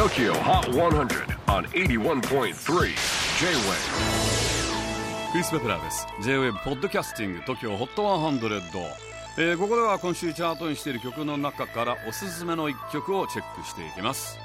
[0.00, 2.52] TOKYO HOT 100 on 81.3 J-WAVE.
[5.30, 6.06] クリス・ベプラーです。
[6.22, 8.82] J-WAVE ポッドキャスティング TOKYO HOT 100、
[9.36, 14.38] えー、ここでは今週チャートにしている曲の中からおすすめの一曲をチェックしていきます。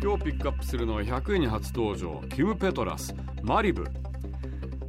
[0.00, 3.88] 今日ピックアップするのは100位に初登場キム・ペトラスマリブ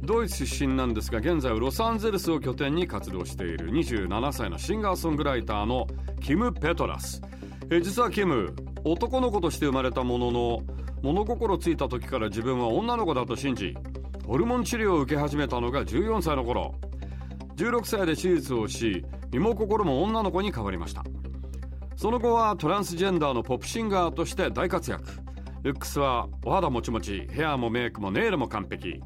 [0.02, 5.88] ドイツ出身なんですが現在はロサンゼルスを拠点に活動している27歳のシンガーソングライターの
[6.20, 7.20] キム・ペトラス
[7.74, 8.54] え実はキム。
[8.84, 10.62] 男の子として生まれたものの
[11.00, 13.74] 物心ついた時から自分は女の子だと信じ
[14.26, 16.74] ホルモン治療を受け始めたのが14歳の頃。
[17.56, 21.02] 16歳で手術をし身も心も女の子に変わりました。
[21.96, 25.08] その後はトランスジェンダーのポップシンガーとして大活躍。
[25.62, 29.00] ルックスはお肌もちもちヘアもメイクもネイルも完璧。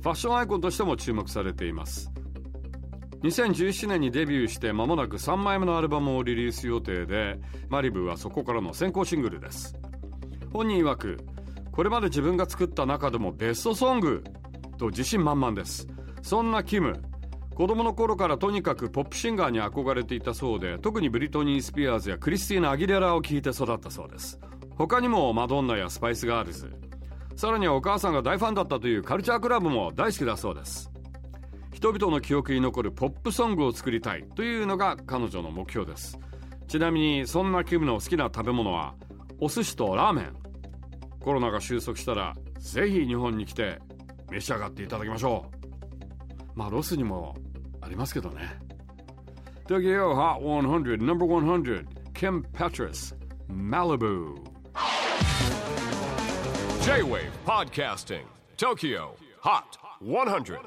[0.00, 2.10] ァッションアイコンとしても注目されています。
[3.22, 9.74] 2017年にデビューして間もなく3枚目のアルバムをリリース予定でマリブはそこからの先行シングルです。
[10.52, 11.18] 本人曰く
[11.72, 14.24] これまで自分が作った中でもベストソング
[14.78, 15.88] と自信満々です。
[16.22, 17.02] そんなキム
[17.54, 24.38] 子供の頃からとにかくポップシンガーに憧れていたそうで特にブリトニー・スピアーズやクリスティーナ・アギレラを聴いて育ったそうです。
[24.76, 26.72] 他にもマドンナやスパイス・ガールズ。
[27.34, 30.88] さらにはお母さんが大ファンだったというカルチャークラブも大好きだそうです。
[31.78, 36.18] 人々の記憶に残るポップソングを作りたいというのが彼女の目標です。
[36.66, 38.96] ちなみにそんなキムの好きな食べ物は
[39.38, 40.34] お寿司とラーメン。
[41.20, 43.78] コロナが収束したらぜひ日本に来て
[44.28, 45.52] 召し上がっていただきましょ
[46.56, 46.58] う。
[46.58, 47.36] まあロスにも
[47.80, 48.58] ありますけどね。
[49.68, 53.14] Tokyo Hot 100 Number 100 Kim Petras
[53.48, 54.34] Malibu
[56.82, 58.24] J-WAVE PODCASTING
[58.56, 59.10] TOKYO
[59.44, 60.58] HOT 100